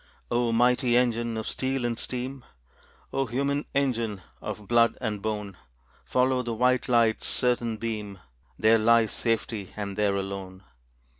[0.31, 2.43] O mighty engine of steel and steam;
[3.13, 5.55] O human engine of blood and bone,
[6.05, 8.17] Follow the white light's certain beam
[8.57, 10.63] There lies safety and there alone.